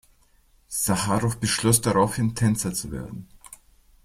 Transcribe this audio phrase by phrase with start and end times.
[0.67, 3.27] Sacharoff beschloss daraufhin, Tänzer zu werden.